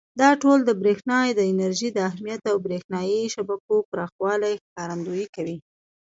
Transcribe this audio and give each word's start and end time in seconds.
دا 0.21 0.29
ټول 0.41 0.59
د 0.65 0.71
برېښنا 0.81 1.17
د 1.37 1.41
انرژۍ 1.51 1.89
د 1.93 1.99
اهمیت 2.09 2.41
او 2.51 2.57
برېښنایي 2.67 3.21
شبکو 3.35 3.75
پراخوالي 3.91 4.53
ښکارندويي 4.63 5.27
کوي. 5.35 5.57